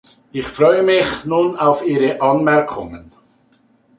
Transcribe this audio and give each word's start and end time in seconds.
Ich 0.31 0.47
freue 0.47 0.81
mich 0.81 1.25
nun 1.25 1.57
auf 1.57 1.85
Ihre 1.85 2.19
Anmerkungen. 2.23 3.11